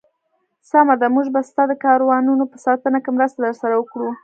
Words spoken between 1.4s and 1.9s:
ستا د